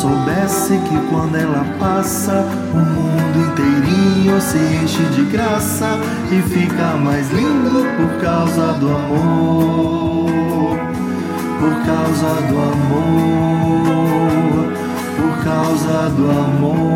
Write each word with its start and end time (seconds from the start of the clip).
Soubesse 0.00 0.78
que 0.78 0.98
quando 1.10 1.36
ela 1.36 1.62
passa, 1.78 2.46
o 2.72 2.78
mundo 2.78 3.52
inteirinho 3.52 4.40
se 4.40 4.56
enche 4.56 5.02
de 5.14 5.24
graça 5.24 5.98
e 6.32 6.40
fica 6.40 6.96
mais 6.96 7.30
lindo 7.30 7.84
por 7.98 8.18
causa 8.22 8.72
do 8.78 8.88
amor. 8.88 10.78
Por 11.60 11.74
causa 11.84 12.34
do 12.48 12.56
amor. 12.72 13.92
Por 15.16 15.44
causa 15.44 16.08
do 16.16 16.30
amor. 16.30 16.89